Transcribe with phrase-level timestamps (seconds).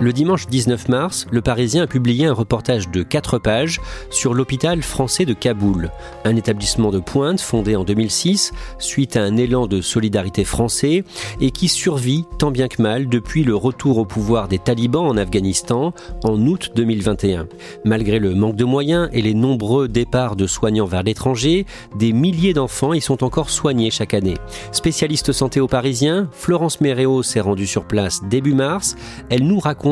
[0.00, 4.82] Le dimanche 19 mars, Le Parisien a publié un reportage de 4 pages sur l'hôpital
[4.82, 5.90] français de Kaboul,
[6.24, 11.04] un établissement de pointe fondé en 2006 suite à un élan de solidarité français
[11.42, 15.18] et qui survit tant bien que mal depuis le retour au pouvoir des talibans en
[15.18, 15.92] Afghanistan
[16.24, 17.46] en août 2021.
[17.84, 22.54] Malgré le manque de moyens et les nombreux départs de soignants vers l'étranger, des milliers
[22.54, 24.38] d'enfants y sont encore soignés chaque année.
[24.72, 28.96] Spécialiste santé au Parisien, Florence Méréo s'est rendue sur place début mars.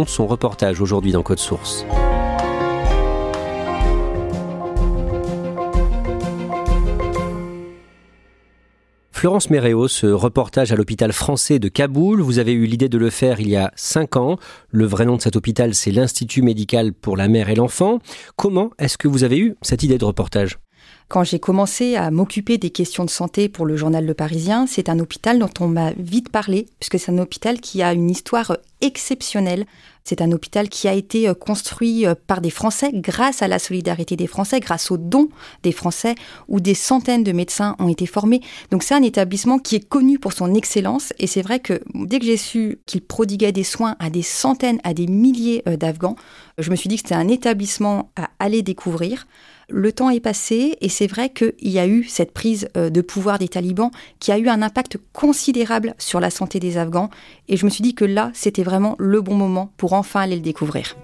[0.06, 1.84] Son reportage aujourd'hui dans Code Source.
[9.18, 13.10] Florence Méréo, ce reportage à l'hôpital français de Kaboul, vous avez eu l'idée de le
[13.10, 14.38] faire il y a 5 ans.
[14.70, 17.98] Le vrai nom de cet hôpital, c'est l'Institut médical pour la mère et l'enfant.
[18.36, 20.60] Comment est-ce que vous avez eu cette idée de reportage?
[21.08, 24.88] Quand j'ai commencé à m'occuper des questions de santé pour le journal Le Parisien, c'est
[24.88, 28.58] un hôpital dont on m'a vite parlé, puisque c'est un hôpital qui a une histoire
[28.82, 29.64] exceptionnelle.
[30.04, 34.26] C'est un hôpital qui a été construit par des Français grâce à la solidarité des
[34.26, 35.28] Français, grâce aux dons
[35.62, 36.14] des Français,
[36.48, 38.40] où des centaines de médecins ont été formés.
[38.70, 41.12] Donc c'est un établissement qui est connu pour son excellence.
[41.18, 44.80] Et c'est vrai que dès que j'ai su qu'il prodiguait des soins à des centaines,
[44.82, 46.16] à des milliers d'Afghans,
[46.56, 49.26] je me suis dit que c'était un établissement à aller découvrir.
[49.70, 53.38] Le temps est passé et c'est vrai qu'il y a eu cette prise de pouvoir
[53.38, 57.10] des talibans qui a eu un impact considérable sur la santé des Afghans.
[57.48, 60.36] Et je me suis dit que là, c'était vraiment le bon moment pour enfin aller
[60.36, 60.96] le découvrir.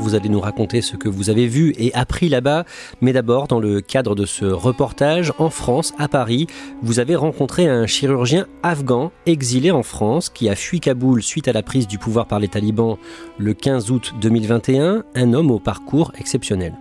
[0.00, 2.64] Vous allez nous raconter ce que vous avez vu et appris là-bas.
[3.02, 6.46] Mais d'abord, dans le cadre de ce reportage, en France, à Paris,
[6.82, 11.52] vous avez rencontré un chirurgien afghan exilé en France qui a fui Kaboul suite à
[11.52, 12.96] la prise du pouvoir par les talibans
[13.36, 16.72] le 15 août 2021, un homme au parcours exceptionnel.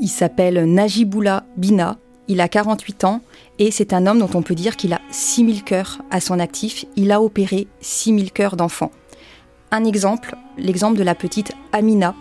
[0.00, 3.20] Il s'appelle Najiboullah Bina, il a 48 ans
[3.60, 6.84] et c'est un homme dont on peut dire qu'il a 6000 cœurs à son actif.
[6.96, 8.90] Il a opéré 6000 cœurs d'enfants.
[9.70, 12.14] Un exemple, l'exemple de la petite Amina,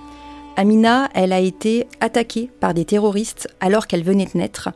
[0.57, 4.69] Amina, elle a été attaquée par des terroristes alors qu'elle venait de naître.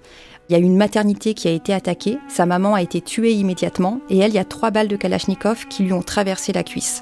[0.49, 4.01] Il y a une maternité qui a été attaquée, sa maman a été tuée immédiatement
[4.09, 7.01] et elle, il y a trois balles de Kalachnikov qui lui ont traversé la cuisse.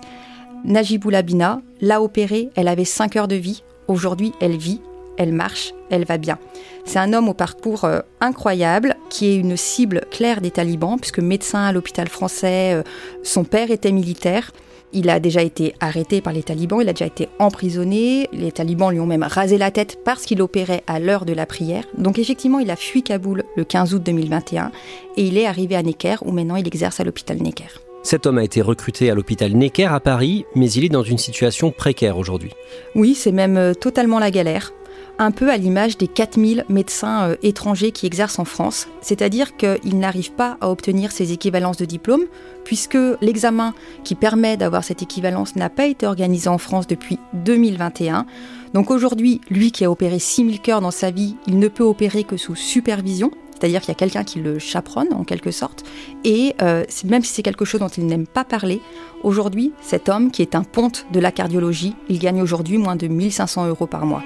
[0.63, 3.63] Najiboula Bina l'a opérée, elle avait 5 heures de vie.
[3.87, 4.81] Aujourd'hui, elle vit,
[5.17, 6.37] elle marche, elle va bien.
[6.85, 11.19] C'est un homme au parcours euh, incroyable qui est une cible claire des talibans puisque
[11.19, 12.83] médecin à l'hôpital français, euh,
[13.23, 14.51] son père était militaire.
[14.93, 18.91] Il a déjà été arrêté par les talibans, il a déjà été emprisonné, les talibans
[18.91, 21.83] lui ont même rasé la tête parce qu'il opérait à l'heure de la prière.
[21.97, 24.71] Donc effectivement, il a fui Kaboul le 15 août 2021
[25.17, 27.81] et il est arrivé à Necker où maintenant il exerce à l'hôpital Necker.
[28.03, 31.17] Cet homme a été recruté à l'hôpital Necker à Paris, mais il est dans une
[31.17, 32.51] situation précaire aujourd'hui.
[32.95, 34.71] Oui, c'est même totalement la galère
[35.19, 40.33] un peu à l'image des 4000 médecins étrangers qui exercent en France, c'est-à-dire qu'ils n'arrivent
[40.33, 42.25] pas à obtenir ces équivalences de diplôme,
[42.63, 43.73] puisque l'examen
[44.03, 48.25] qui permet d'avoir cette équivalence n'a pas été organisé en France depuis 2021.
[48.73, 52.23] Donc aujourd'hui, lui qui a opéré 6000 cœurs dans sa vie, il ne peut opérer
[52.23, 55.83] que sous supervision, c'est-à-dire qu'il y a quelqu'un qui le chaperonne en quelque sorte,
[56.23, 58.81] et euh, même si c'est quelque chose dont il n'aime pas parler,
[59.23, 63.07] aujourd'hui, cet homme qui est un ponte de la cardiologie, il gagne aujourd'hui moins de
[63.07, 64.21] 1500 euros par mois.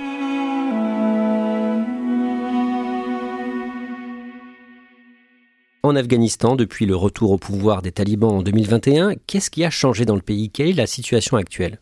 [5.92, 10.06] En Afghanistan, depuis le retour au pouvoir des talibans en 2021, qu'est-ce qui a changé
[10.06, 10.50] dans le pays?
[10.50, 11.80] Quelle est la situation actuelle?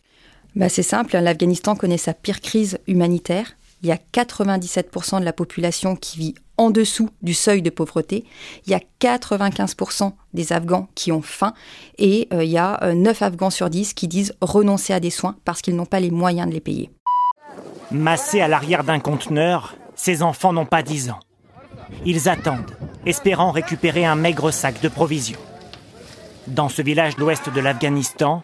[0.55, 3.55] Bah C'est simple, l'Afghanistan connaît sa pire crise humanitaire.
[3.83, 8.25] il y a 97% de la population qui vit en dessous du seuil de pauvreté.
[8.65, 11.53] Il y a 95% des Afghans qui ont faim
[11.99, 15.11] et euh, il y a 9 euh, Afghans sur 10 qui disent renoncer à des
[15.11, 16.89] soins parce qu'ils n'ont pas les moyens de les payer.
[17.91, 21.19] Massés à l'arrière d'un conteneur, ces enfants n'ont pas 10 ans.
[22.05, 22.71] Ils attendent,
[23.05, 25.39] espérant récupérer un maigre sac de provisions.
[26.47, 28.43] Dans ce village de l'ouest de l'Afghanistan,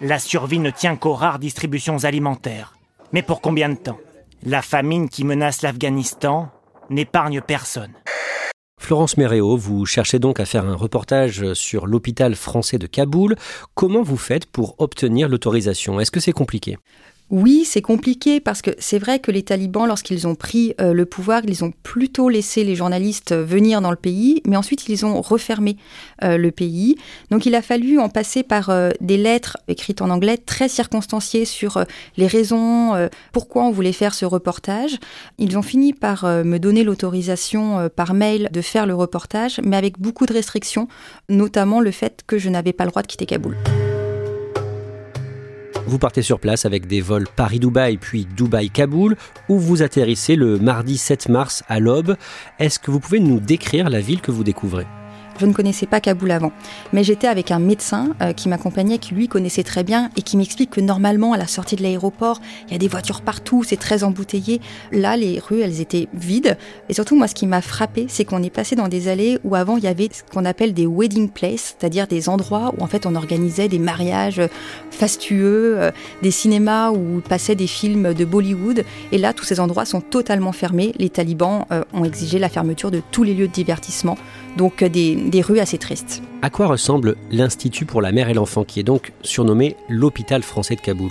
[0.00, 2.76] la survie ne tient qu'aux rares distributions alimentaires.
[3.12, 3.98] Mais pour combien de temps
[4.42, 6.48] La famine qui menace l'Afghanistan
[6.90, 7.92] n'épargne personne.
[8.80, 13.36] Florence Méréo, vous cherchez donc à faire un reportage sur l'hôpital français de Kaboul.
[13.74, 16.00] Comment vous faites pour obtenir l'autorisation?
[16.00, 16.76] Est-ce que c'est compliqué?
[17.34, 21.04] Oui, c'est compliqué parce que c'est vrai que les talibans, lorsqu'ils ont pris euh, le
[21.04, 25.04] pouvoir, ils ont plutôt laissé les journalistes euh, venir dans le pays, mais ensuite ils
[25.04, 25.76] ont refermé
[26.22, 26.94] euh, le pays.
[27.32, 31.84] Donc il a fallu en passer par des lettres écrites en anglais très circonstanciées sur
[32.16, 32.92] les raisons,
[33.32, 34.98] pourquoi on voulait faire ce reportage.
[35.38, 39.98] Ils ont fini par me donner l'autorisation par mail de faire le reportage, mais avec
[39.98, 40.86] beaucoup de restrictions,
[41.28, 43.56] notamment le fait que je n'avais pas le droit de quitter Kaboul.
[45.86, 49.16] Vous partez sur place avec des vols Paris-Dubaï puis Dubaï-Kaboul,
[49.48, 52.16] où vous atterrissez le mardi 7 mars à l'aube.
[52.58, 54.86] Est-ce que vous pouvez nous décrire la ville que vous découvrez?
[55.38, 56.52] Je ne connaissais pas Kaboul avant,
[56.92, 60.36] mais j'étais avec un médecin euh, qui m'accompagnait, qui lui connaissait très bien et qui
[60.36, 63.76] m'explique que normalement à la sortie de l'aéroport, il y a des voitures partout, c'est
[63.76, 64.60] très embouteillé.
[64.92, 66.56] Là, les rues, elles étaient vides.
[66.88, 69.54] Et surtout, moi, ce qui m'a frappé, c'est qu'on est passé dans des allées où
[69.54, 72.86] avant il y avait ce qu'on appelle des wedding places, c'est-à-dire des endroits où en
[72.86, 74.40] fait on organisait des mariages
[74.90, 75.90] fastueux, euh,
[76.22, 78.84] des cinémas où passaient des films de Bollywood.
[79.12, 80.92] Et là, tous ces endroits sont totalement fermés.
[80.98, 84.16] Les talibans euh, ont exigé la fermeture de tous les lieux de divertissement
[84.56, 86.22] donc euh, des, rues assez tristes.
[86.42, 90.76] À quoi ressemble l'Institut pour la mère et l'enfant, qui est donc surnommé l'hôpital français
[90.76, 91.10] de Kaboul?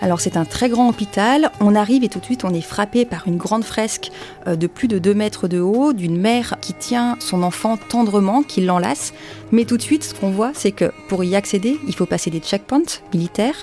[0.00, 3.04] Alors c'est un très grand hôpital, on arrive et tout de suite on est frappé
[3.04, 4.10] par une grande fresque
[4.48, 8.42] euh, de plus de 2 mètres de haut d'une mère qui tient son enfant tendrement,
[8.42, 9.14] qui l'enlace.
[9.52, 12.30] Mais tout de suite ce qu'on voit c'est que pour y accéder il faut passer
[12.30, 13.54] des checkpoints militaires,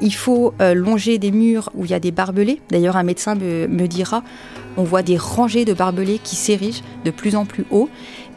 [0.00, 2.60] il faut euh, longer des murs où il y a des barbelés.
[2.70, 4.24] D'ailleurs un médecin me dira
[4.76, 7.88] on voit des rangées de barbelés qui s'érigent de plus en plus haut.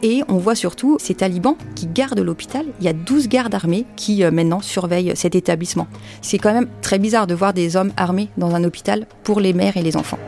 [0.02, 2.66] Et on voit surtout ces talibans qui gardent l'hôpital.
[2.80, 5.86] Il y a 12 gardes armés qui euh, maintenant surveillent cet établissement.
[6.22, 9.52] C'est quand même très bizarre de voir des hommes armés dans un hôpital pour les
[9.52, 10.18] mères et les enfants.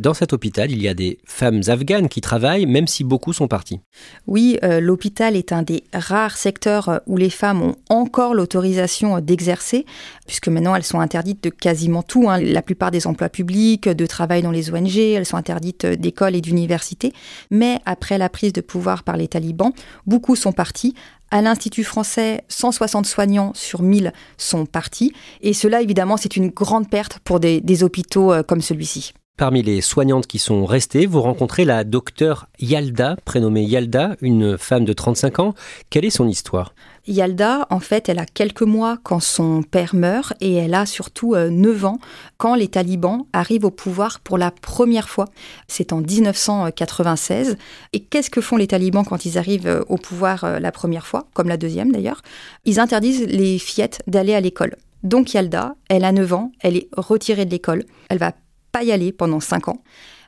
[0.00, 3.48] Dans cet hôpital, il y a des femmes afghanes qui travaillent, même si beaucoup sont
[3.48, 3.80] partis.
[4.26, 9.84] Oui, euh, l'hôpital est un des rares secteurs où les femmes ont encore l'autorisation d'exercer,
[10.26, 12.30] puisque maintenant elles sont interdites de quasiment tout.
[12.30, 12.40] Hein.
[12.40, 16.40] La plupart des emplois publics, de travail dans les ONG, elles sont interdites d'école et
[16.40, 17.12] d'université.
[17.50, 19.72] Mais après la prise de pouvoir par les talibans,
[20.06, 20.94] beaucoup sont partis
[21.30, 25.12] à l'Institut français, 160 soignants sur 1000 sont partis.
[25.42, 29.12] Et cela, évidemment, c'est une grande perte pour des, des hôpitaux euh, comme celui-ci.
[29.40, 34.84] Parmi les soignantes qui sont restées, vous rencontrez la docteure Yalda, prénommée Yalda, une femme
[34.84, 35.54] de 35 ans.
[35.88, 36.74] Quelle est son histoire?
[37.06, 41.36] Yalda, en fait, elle a quelques mois quand son père meurt et elle a surtout
[41.36, 41.48] 9
[41.84, 41.98] euh, ans
[42.36, 45.24] quand les talibans arrivent au pouvoir pour la première fois.
[45.68, 47.56] C'est en 1996.
[47.94, 51.06] Et qu'est-ce que font les talibans quand ils arrivent euh, au pouvoir euh, la première
[51.06, 52.20] fois, comme la deuxième d'ailleurs
[52.66, 54.76] Ils interdisent les fillettes d'aller à l'école.
[55.02, 58.32] Donc Yalda, elle a 9 ans, elle est retirée de l'école, elle va
[58.72, 59.82] pas y aller pendant cinq ans.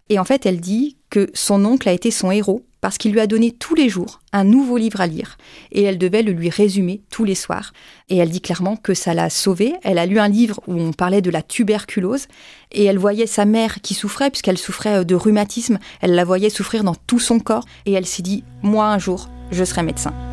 [0.09, 3.21] Et en fait, elle dit que son oncle a été son héros parce qu'il lui
[3.21, 5.39] a donné tous les jours un nouveau livre à lire
[5.71, 7.73] et elle devait le lui résumer tous les soirs.
[8.09, 9.75] Et elle dit clairement que ça l'a sauvée.
[9.85, 12.27] Elle a lu un livre où on parlait de la tuberculose
[12.73, 15.79] et elle voyait sa mère qui souffrait puisqu'elle souffrait de rhumatisme.
[16.01, 19.29] Elle la voyait souffrir dans tout son corps et elle s'est dit, moi un jour,
[19.53, 20.32] je serai médecin.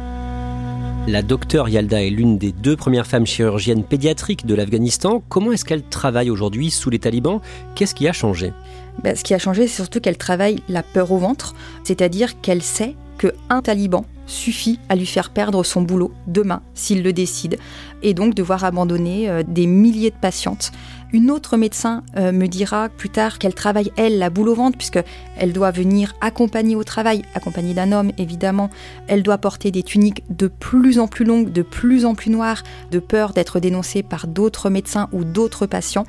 [1.08, 5.24] La docteure Yalda est l'une des deux premières femmes chirurgiennes pédiatriques de l'Afghanistan.
[5.27, 7.41] Comment est-ce qu'elle travaille aujourd'hui sous les talibans?
[7.75, 8.53] Qu'est-ce qui a changé?
[9.03, 12.62] Ben, Ce qui a changé, c'est surtout qu'elle travaille la peur au ventre, c'est-à-dire qu'elle
[12.62, 17.57] sait qu'un taliban suffit à lui faire perdre son boulot demain s'il le décide,
[18.01, 20.71] et donc devoir abandonner euh, des milliers de patientes.
[21.12, 24.77] Une autre médecin euh, me dira plus tard qu'elle travaille, elle, la boule au ventre,
[24.77, 28.69] puisqu'elle doit venir accompagner au travail, accompagnée d'un homme évidemment.
[29.07, 32.62] Elle doit porter des tuniques de plus en plus longues, de plus en plus noires,
[32.91, 36.05] de peur d'être dénoncée par d'autres médecins ou d'autres patients.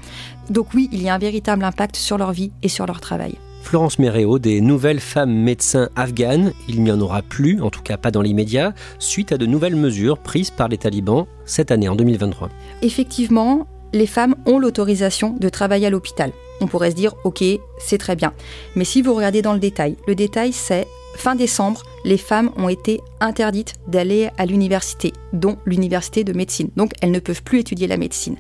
[0.51, 3.37] Donc oui, il y a un véritable impact sur leur vie et sur leur travail.
[3.63, 7.97] Florence Méréo, des nouvelles femmes médecins afghanes, il n'y en aura plus, en tout cas
[7.97, 11.95] pas dans l'immédiat, suite à de nouvelles mesures prises par les talibans cette année, en
[11.95, 12.49] 2023.
[12.83, 16.33] Effectivement, les femmes ont l'autorisation de travailler à l'hôpital.
[16.61, 17.43] On pourrait se dire, ok,
[17.79, 18.33] c'est très bien.
[18.77, 20.87] Mais si vous regardez dans le détail, le détail c'est
[21.17, 26.71] fin décembre, les femmes ont été interdites d'aller à l'université, dont l'université de médecine.
[26.77, 28.37] Donc elles ne peuvent plus étudier la médecine.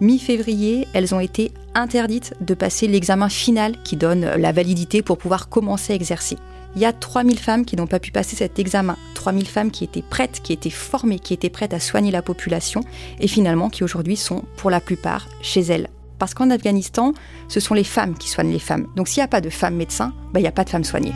[0.00, 5.48] Mi-février, elles ont été interdites de passer l'examen final qui donne la validité pour pouvoir
[5.48, 6.38] commencer à exercer.
[6.74, 9.84] Il y a 3000 femmes qui n'ont pas pu passer cet examen, 3000 femmes qui
[9.84, 12.82] étaient prêtes, qui étaient formées, qui étaient prêtes à soigner la population
[13.18, 15.88] et finalement qui aujourd'hui sont pour la plupart chez elles.
[16.18, 17.12] Parce qu'en Afghanistan,
[17.48, 18.86] ce sont les femmes qui soignent les femmes.
[18.96, 20.84] Donc s'il n'y a pas de femmes médecins, bah, il n'y a pas de femmes
[20.84, 21.12] soignées.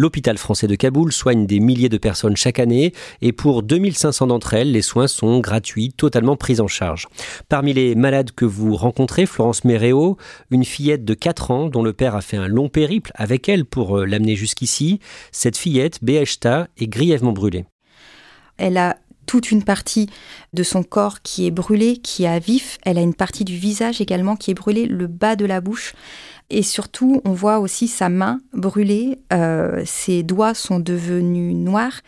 [0.00, 4.54] L'hôpital français de Kaboul soigne des milliers de personnes chaque année et pour 2500 d'entre
[4.54, 7.06] elles, les soins sont gratuits, totalement pris en charge.
[7.50, 10.16] Parmi les malades que vous rencontrez, Florence Méréo,
[10.50, 13.66] une fillette de 4 ans dont le père a fait un long périple avec elle
[13.66, 15.00] pour euh, l'amener jusqu'ici,
[15.32, 17.66] cette fillette, Beheshta, est grièvement brûlée.
[18.56, 18.96] Elle a
[19.30, 20.10] toute une partie
[20.54, 22.78] de son corps qui est brûlée, qui est à vif.
[22.82, 25.92] Elle a une partie du visage également qui est brûlée, le bas de la bouche.
[26.50, 32.00] Et surtout, on voit aussi sa main brûlée, euh, ses doigts sont devenus noirs.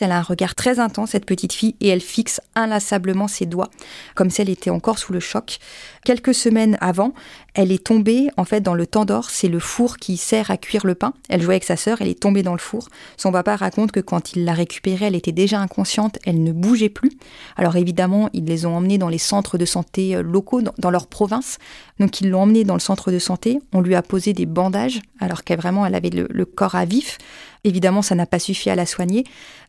[0.00, 3.70] Elle a un regard très intense, cette petite fille, et elle fixe inlassablement ses doigts,
[4.14, 5.58] comme si elle était encore sous le choc.
[6.04, 7.12] Quelques semaines avant,
[7.54, 10.86] elle est tombée, en fait, dans le tandoor, c'est le four qui sert à cuire
[10.86, 11.14] le pain.
[11.28, 12.88] Elle jouait avec sa sœur, elle est tombée dans le four.
[13.16, 16.90] Son papa raconte que quand il l'a récupérée, elle était déjà inconsciente, elle ne bougeait
[16.90, 17.12] plus.
[17.56, 21.06] Alors évidemment, ils les ont emmenés dans les centres de santé euh, locaux, dans leur
[21.06, 21.58] province.
[21.98, 25.00] Donc ils l'ont emmenée dans le centre de santé, on lui a posé des bandages,
[25.20, 27.18] alors qu'elle vraiment, elle avait le, le corps à vif.
[27.64, 29.24] Évidemment, ça n'a pas suffi à la soigner.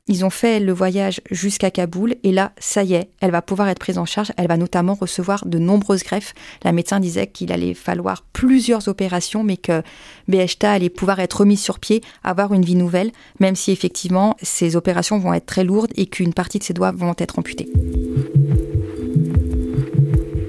[0.09, 3.67] Ils ont fait le voyage jusqu'à Kaboul et là, ça y est, elle va pouvoir
[3.67, 4.31] être prise en charge.
[4.37, 6.33] Elle va notamment recevoir de nombreuses greffes.
[6.63, 9.81] La médecin disait qu'il allait falloir plusieurs opérations, mais que
[10.29, 14.77] Beheshta allait pouvoir être remise sur pied, avoir une vie nouvelle, même si effectivement ces
[14.77, 17.67] opérations vont être très lourdes et qu'une partie de ses doigts vont être amputés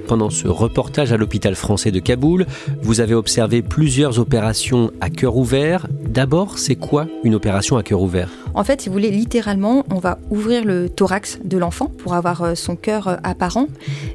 [0.09, 2.47] pendant ce reportage à l'hôpital français de Kaboul,
[2.81, 5.85] vous avez observé plusieurs opérations à cœur ouvert.
[6.01, 8.31] D'abord, c'est quoi une opération à cœur ouvert?
[8.55, 12.41] En fait, si vous voulez, littéralement, on va ouvrir le thorax de l'enfant pour avoir
[12.41, 13.67] euh, son cœur euh, apparent.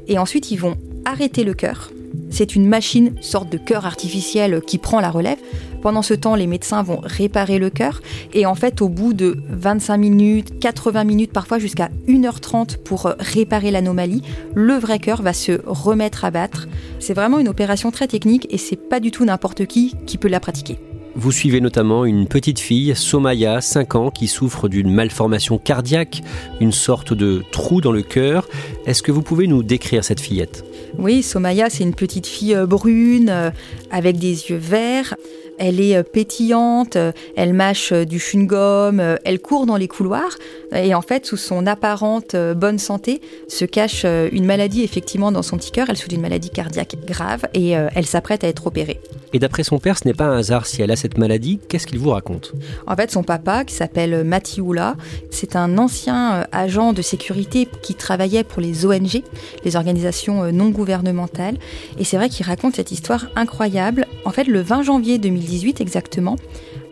[0.09, 0.75] Et ensuite, ils vont
[1.05, 1.91] arrêter le cœur.
[2.29, 5.37] C'est une machine, sorte de cœur artificiel qui prend la relève.
[5.81, 8.01] Pendant ce temps, les médecins vont réparer le cœur.
[8.33, 13.71] Et en fait, au bout de 25 minutes, 80 minutes, parfois jusqu'à 1h30 pour réparer
[13.71, 14.21] l'anomalie,
[14.53, 16.67] le vrai cœur va se remettre à battre.
[16.99, 20.27] C'est vraiment une opération très technique et c'est pas du tout n'importe qui qui peut
[20.27, 20.77] la pratiquer.
[21.17, 26.21] Vous suivez notamment une petite fille, Somaya, 5 ans, qui souffre d'une malformation cardiaque,
[26.59, 28.49] une sorte de trou dans le cœur.
[28.85, 30.65] Est-ce que vous pouvez nous décrire cette fillette?
[30.97, 33.49] Oui, Somaya, c'est une petite fille euh, brune, euh,
[33.91, 35.15] avec des yeux verts.
[35.57, 40.37] Elle est euh, pétillante, euh, elle mâche euh, du chewing-gum, elle court dans les couloirs.
[40.75, 45.57] Et en fait, sous son apparente bonne santé, se cache une maladie effectivement dans son
[45.57, 45.89] petit cœur.
[45.89, 48.99] Elle souffre d'une maladie cardiaque grave et elle s'apprête à être opérée.
[49.31, 51.59] Et d'après son père, ce n'est pas un hasard si elle a cette maladie.
[51.69, 52.53] Qu'est-ce qu'il vous raconte?
[52.87, 54.95] En fait, son papa, qui s'appelle Matioula,
[55.29, 59.23] c'est un ancien agent de sécurité qui travaillait pour les ONG,
[59.63, 61.57] les organisations non gouvernementales.
[61.99, 64.07] Et c'est vrai qu'il raconte cette histoire incroyable.
[64.25, 66.35] En fait, le 20 janvier 2000 2018 exactement,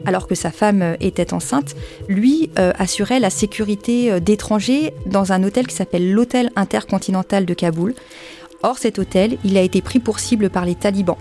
[0.06, 1.76] alors que sa femme euh, était enceinte,
[2.08, 7.54] lui euh, assurait la sécurité euh, d'étrangers dans un hôtel qui s'appelle l'Hôtel Intercontinental de
[7.54, 7.96] Kaboul.
[8.62, 11.18] Or, cet hôtel, il a été pris pour cible par les talibans.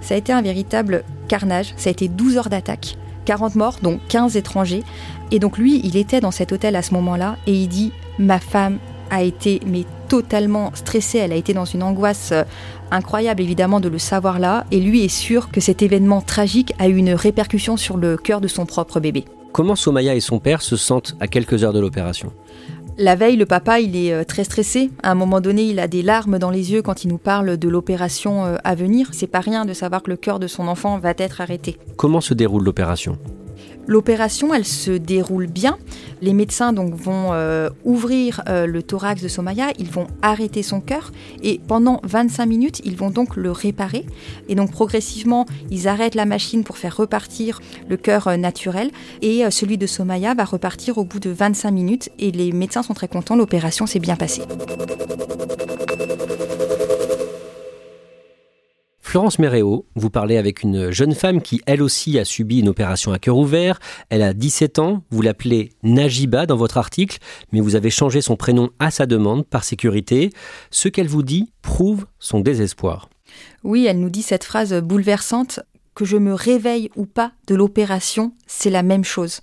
[0.00, 2.96] Ça a été un véritable carnage, ça a été 12 heures d'attaque,
[3.26, 4.82] 40 morts, dont 15 étrangers.
[5.30, 8.40] Et donc lui, il était dans cet hôtel à ce moment-là et il dit Ma
[8.40, 8.78] femme
[9.10, 12.34] a été mais totalement stressée, elle a été dans une angoisse
[12.90, 16.88] incroyable évidemment de le savoir là, et lui est sûr que cet événement tragique a
[16.88, 19.24] eu une répercussion sur le cœur de son propre bébé.
[19.52, 22.32] Comment Somaya et son père se sentent à quelques heures de l'opération?
[22.98, 24.90] La veille, le papa, il est euh, très stressé.
[25.02, 27.56] À un moment donné, il a des larmes dans les yeux quand il nous parle
[27.56, 29.08] de l'opération euh, à venir.
[29.12, 31.78] C'est pas rien de savoir que le cœur de son enfant va être arrêté.
[31.96, 33.16] Comment se déroule l'opération?
[33.90, 35.76] L'opération, elle se déroule bien.
[36.22, 41.10] Les médecins vont euh, ouvrir euh, le thorax de Somaya, ils vont arrêter son cœur
[41.42, 44.06] et pendant 25 minutes, ils vont donc le réparer.
[44.48, 48.92] Et donc progressivement, ils arrêtent la machine pour faire repartir le cœur euh, naturel
[49.22, 52.94] et celui de Somaya va repartir au bout de 25 minutes et les médecins sont
[52.94, 54.42] très contents, l'opération s'est bien passée.
[59.10, 63.10] Florence Méréo, vous parlez avec une jeune femme qui, elle aussi, a subi une opération
[63.10, 63.80] à cœur ouvert.
[64.08, 67.18] Elle a 17 ans, vous l'appelez Najiba dans votre article,
[67.50, 70.30] mais vous avez changé son prénom à sa demande par sécurité.
[70.70, 73.08] Ce qu'elle vous dit prouve son désespoir.
[73.64, 75.58] Oui, elle nous dit cette phrase bouleversante
[75.96, 79.40] que je me réveille ou pas de l'opération, c'est la même chose.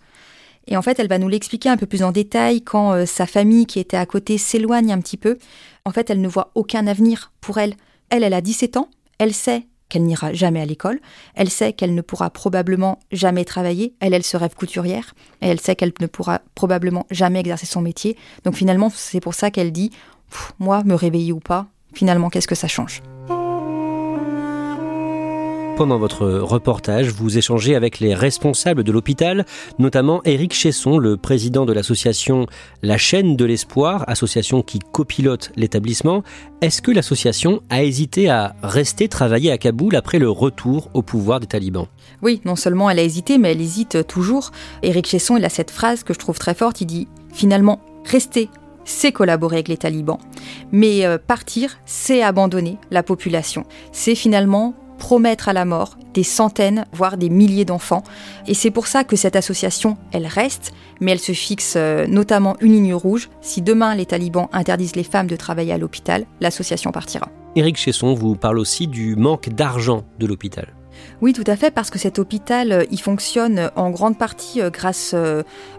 [0.67, 3.25] Et en fait, elle va nous l'expliquer un peu plus en détail quand euh, sa
[3.25, 5.37] famille qui était à côté s'éloigne un petit peu.
[5.83, 7.73] En fait, elle ne voit aucun avenir pour elle.
[8.09, 10.99] Elle, elle a 17 ans, elle sait qu'elle n'ira jamais à l'école,
[11.35, 15.61] elle sait qu'elle ne pourra probablement jamais travailler, elle, elle se rêve couturière, et elle
[15.61, 18.17] sait qu'elle ne pourra probablement jamais exercer son métier.
[18.43, 19.91] Donc finalement, c'est pour ça qu'elle dit,
[20.59, 23.01] moi, me réveiller ou pas, finalement, qu'est-ce que ça change?
[25.77, 29.45] Pendant votre reportage, vous échangez avec les responsables de l'hôpital,
[29.77, 32.47] notamment Éric Chesson, le président de l'association
[32.81, 36.23] La chaîne de l'espoir, association qui copilote l'établissement.
[36.61, 41.39] Est-ce que l'association a hésité à rester travailler à Kaboul après le retour au pouvoir
[41.39, 41.85] des talibans?
[42.23, 44.49] Oui, non seulement elle a hésité, mais elle hésite toujours.
[44.81, 48.49] Éric Chesson, il a cette phrase que je trouve très forte, il dit finalement, rester
[48.83, 50.17] c'est collaborer avec les talibans.
[50.71, 53.65] Mais euh, partir, c'est abandonner la population.
[53.91, 58.03] C'est finalement promettre à la mort des centaines, voire des milliers d'enfants.
[58.47, 62.55] Et c'est pour ça que cette association, elle reste, mais elle se fixe euh, notamment
[62.59, 63.29] une ligne rouge.
[63.41, 67.29] Si demain les talibans interdisent les femmes de travailler à l'hôpital, l'association partira.
[67.55, 70.73] Éric Chesson vous parle aussi du manque d'argent de l'hôpital.
[71.21, 74.71] Oui, tout à fait, parce que cet hôpital, euh, il fonctionne en grande partie euh,
[74.71, 75.15] grâce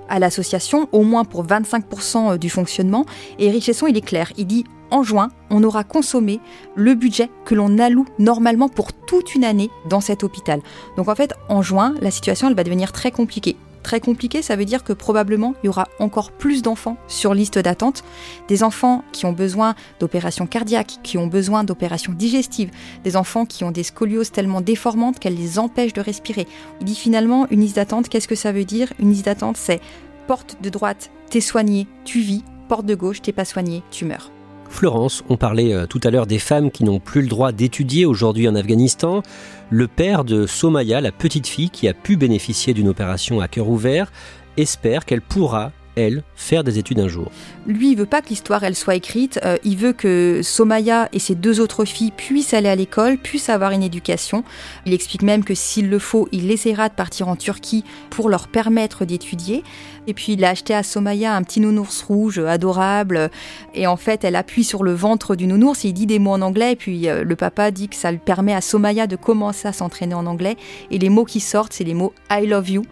[0.08, 3.04] à l'association, au moins pour 25% du fonctionnement.
[3.38, 6.40] Et Éric Chesson, il est clair, il dit en juin, on aura consommé
[6.74, 10.60] le budget que l'on alloue normalement pour toute une année dans cet hôpital.
[10.96, 13.56] Donc en fait, en juin, la situation va devenir très compliquée.
[13.82, 17.58] Très compliquée, ça veut dire que probablement il y aura encore plus d'enfants sur liste
[17.58, 18.04] d'attente,
[18.48, 22.70] des enfants qui ont besoin d'opérations cardiaques, qui ont besoin d'opérations digestives,
[23.04, 26.46] des enfants qui ont des scolioses tellement déformantes qu'elles les empêchent de respirer.
[26.80, 28.92] Il dit finalement une liste d'attente, qu'est-ce que ça veut dire?
[28.98, 29.80] Une liste d'attente, c'est
[30.26, 34.30] porte de droite, t'es soigné, tu vis, porte de gauche, t'es pas soigné, tu meurs.
[34.68, 38.06] Florence, on parlait euh, tout à l'heure des femmes qui n'ont plus le droit d'étudier
[38.06, 39.22] aujourd'hui en Afghanistan.
[39.70, 43.68] Le père de Somaya, la petite fille qui a pu bénéficier d'une opération à cœur
[43.68, 44.12] ouvert,
[44.56, 47.30] espère qu'elle pourra elle, faire des études un jour.
[47.66, 49.40] Lui, il veut pas que l'histoire elle soit écrite.
[49.44, 53.48] Euh, il veut que Somaya et ses deux autres filles puissent aller à l'école, puissent
[53.48, 54.44] avoir une éducation.
[54.86, 58.48] Il explique même que s'il le faut, il essaiera de partir en Turquie pour leur
[58.48, 59.64] permettre d'étudier.
[60.08, 63.30] Et puis il a acheté à Somaya un petit nounours rouge adorable.
[63.74, 66.40] Et en fait, elle appuie sur le ventre du nounours il dit des mots en
[66.40, 66.72] anglais.
[66.72, 69.72] Et puis euh, le papa dit que ça lui permet à Somaya de commencer à
[69.74, 70.56] s'entraîner en anglais.
[70.90, 72.82] Et les mots qui sortent, c'est les mots I love you.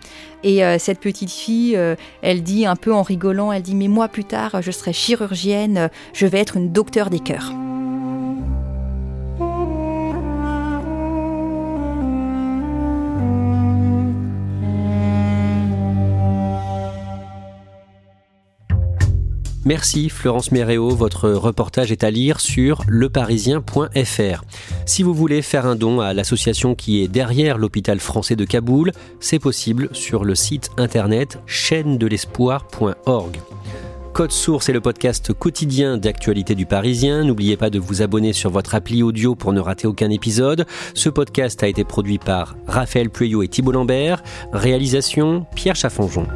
[0.45, 3.89] Et euh, cette petite fille, euh, elle dit un peu en rigolant, elle dit mais
[3.89, 7.53] moi plus tard, je serai chirurgienne, je vais être une docteur des cœurs.
[19.67, 24.45] Merci Florence Méréo, votre reportage est à lire sur leparisien.fr.
[24.87, 28.93] Si vous voulez faire un don à l'association qui est derrière l'hôpital français de Kaboul,
[29.19, 33.41] c'est possible sur le site internet chaîne de l'espoir.org.
[34.13, 37.25] Code Source est le podcast quotidien d'actualité du Parisien.
[37.25, 40.65] N'oubliez pas de vous abonner sur votre appli audio pour ne rater aucun épisode.
[40.95, 44.23] Ce podcast a été produit par Raphaël Pueyo et Thibault Lambert.
[44.53, 46.29] Réalisation Pierre Chaffanjon.